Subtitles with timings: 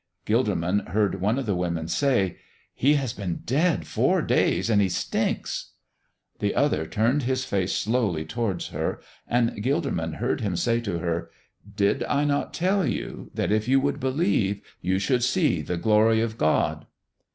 [0.25, 2.37] Gilderman heard one of the women say:
[2.73, 5.73] "He has been dead four days and he stinks."
[6.39, 11.29] The Other turned His face slowly towards her, and Gilderman heard Him say to her:
[11.75, 16.19] "Did I not tell you that if you would believe you should see the glory
[16.19, 16.87] of God?"